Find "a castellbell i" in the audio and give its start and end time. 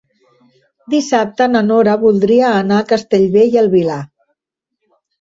2.83-3.63